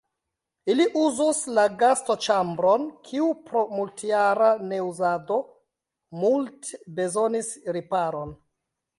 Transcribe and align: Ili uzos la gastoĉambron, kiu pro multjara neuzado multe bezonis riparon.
Ili 0.73 0.85
uzos 0.99 1.39
la 1.57 1.63
gastoĉambron, 1.81 2.85
kiu 3.09 3.27
pro 3.49 3.61
multjara 3.79 4.47
neuzado 4.71 5.37
multe 6.23 6.81
bezonis 7.01 7.51
riparon. 7.77 8.33